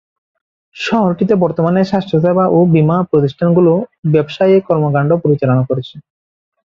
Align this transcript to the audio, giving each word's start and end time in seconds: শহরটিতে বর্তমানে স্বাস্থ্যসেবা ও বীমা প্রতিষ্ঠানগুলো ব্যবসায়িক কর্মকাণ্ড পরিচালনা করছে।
শহরটিতে 0.75 1.33
বর্তমানে 1.43 1.81
স্বাস্থ্যসেবা 1.83 2.45
ও 2.47 2.69
বীমা 2.73 2.97
প্রতিষ্ঠানগুলো 3.11 3.71
ব্যবসায়িক 4.13 4.61
কর্মকাণ্ড 4.69 5.11
পরিচালনা 5.23 5.63
করছে। 5.69 5.95